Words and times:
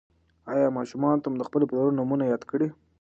ایا 0.53 0.75
ماشومانو 0.77 1.21
ته 1.23 1.27
مو 1.29 1.37
د 1.39 1.43
خپلو 1.47 1.67
پلرونو 1.69 1.97
نومونه 1.99 2.23
یاد 2.31 2.43
کړي؟ 2.51 2.67